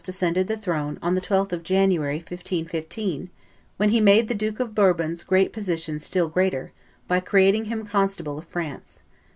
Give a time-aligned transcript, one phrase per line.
[0.07, 3.29] ascended the throne, on the 12th of January, 1515,
[3.77, 6.71] when he made the Duke of Bourbon's great position still greater
[7.07, 9.01] by creating him constable of France.